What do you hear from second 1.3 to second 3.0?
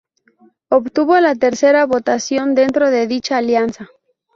tercera votación dentro